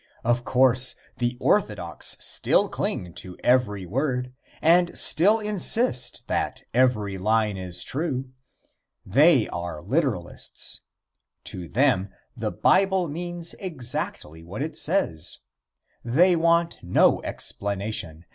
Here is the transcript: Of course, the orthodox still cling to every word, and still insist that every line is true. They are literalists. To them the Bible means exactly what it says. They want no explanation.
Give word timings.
Of 0.23 0.43
course, 0.43 0.95
the 1.19 1.37
orthodox 1.39 2.17
still 2.19 2.69
cling 2.69 3.13
to 3.17 3.37
every 3.43 3.85
word, 3.85 4.33
and 4.59 4.97
still 4.97 5.39
insist 5.39 6.27
that 6.27 6.63
every 6.73 7.19
line 7.19 7.55
is 7.55 7.83
true. 7.83 8.31
They 9.05 9.47
are 9.49 9.79
literalists. 9.79 10.79
To 11.43 11.67
them 11.67 12.09
the 12.35 12.51
Bible 12.51 13.09
means 13.09 13.53
exactly 13.59 14.43
what 14.43 14.63
it 14.63 14.75
says. 14.75 15.37
They 16.03 16.35
want 16.35 16.79
no 16.81 17.21
explanation. 17.21 18.25